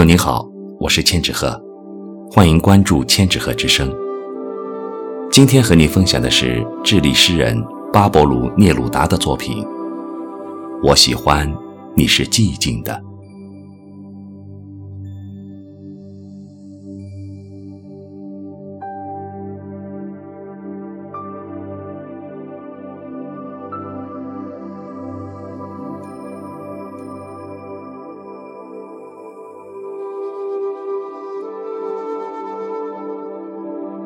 [0.00, 1.54] 友您好，我是千纸鹤，
[2.30, 3.94] 欢迎关注千纸鹤之声。
[5.30, 7.62] 今天和你分享的是智利诗人
[7.92, 9.62] 巴勃鲁·聂鲁达的作品。
[10.82, 11.46] 我喜欢
[11.94, 12.98] 你是寂静的。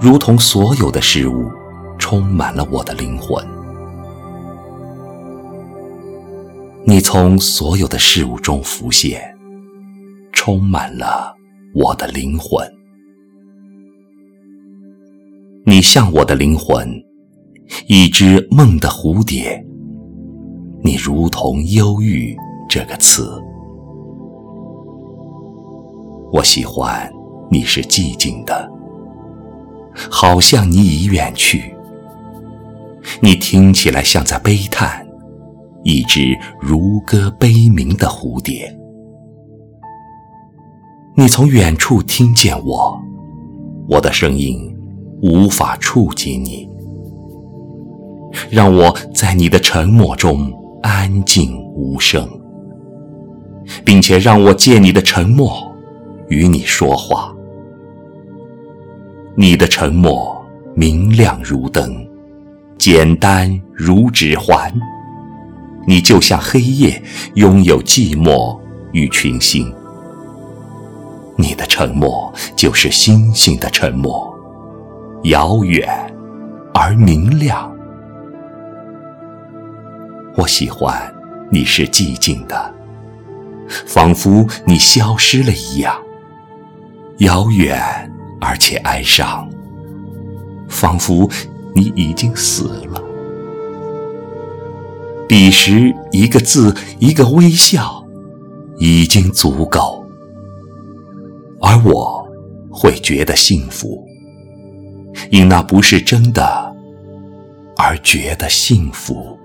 [0.00, 1.50] 如同所有的事物
[1.98, 3.44] 充满了我的灵魂，
[6.84, 9.20] 你从所有的事物中浮现，
[10.32, 11.34] 充满了
[11.74, 12.66] 我的灵魂。
[15.64, 16.86] 你像我的灵魂，
[17.88, 19.64] 一只梦的蝴蝶。
[20.82, 22.36] 你如同忧郁
[22.68, 23.42] 这个词，
[26.30, 27.10] 我喜欢
[27.50, 28.73] 你是寂静的。
[30.10, 31.74] 好像你已远去，
[33.20, 35.06] 你听起来像在悲叹，
[35.82, 38.74] 一只如歌悲鸣的蝴蝶。
[41.16, 43.00] 你从远处听见我，
[43.88, 44.76] 我的声音
[45.22, 46.68] 无法触及你，
[48.50, 52.28] 让我在你的沉默中安静无声，
[53.84, 55.52] 并且让我借你的沉默
[56.28, 57.33] 与你说话。
[59.36, 60.40] 你的沉默
[60.76, 62.06] 明亮如灯，
[62.78, 64.72] 简单如指环。
[65.88, 67.02] 你就像黑夜，
[67.34, 68.56] 拥有寂寞
[68.92, 69.74] 与群星。
[71.36, 74.32] 你的沉默就是星星的沉默，
[75.24, 75.88] 遥远
[76.72, 77.68] 而明亮。
[80.36, 81.12] 我喜欢
[81.50, 82.72] 你是寂静的，
[83.84, 85.92] 仿佛你消失了一样，
[87.18, 88.08] 遥远。
[88.46, 89.48] 而且哀伤，
[90.68, 91.26] 仿佛
[91.74, 93.02] 你已经死了。
[95.26, 98.04] 彼时，一个字，一个微笑，
[98.76, 100.04] 已经足够，
[101.62, 102.28] 而我
[102.70, 104.06] 会觉得幸福，
[105.30, 106.76] 因那不是真的，
[107.78, 109.38] 而觉得幸福。